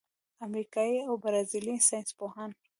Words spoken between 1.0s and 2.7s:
او برازیلي ساینسپوهانو